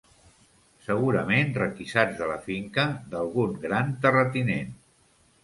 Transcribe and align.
Segurament 0.85 1.53
requisats 1.57 2.17
de 2.23 2.31
la 2.31 2.39
finca 2.47 2.87
d'algun 3.13 3.55
gran 3.67 3.95
terratinent 4.07 4.75